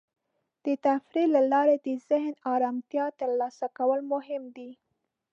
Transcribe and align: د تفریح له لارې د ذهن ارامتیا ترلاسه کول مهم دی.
د 0.65 0.67
تفریح 0.85 1.27
له 1.35 1.41
لارې 1.51 1.75
د 1.85 1.87
ذهن 2.09 2.33
ارامتیا 2.53 3.05
ترلاسه 3.19 3.67
کول 3.77 3.99
مهم 4.13 4.43
دی. 4.57 4.69